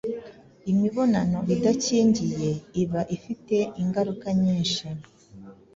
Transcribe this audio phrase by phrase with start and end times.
[0.71, 2.49] imibonano idakingiye
[2.83, 4.85] iba ifite ingaruka nyinshi